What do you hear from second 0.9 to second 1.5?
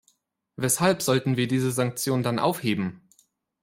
sollten wir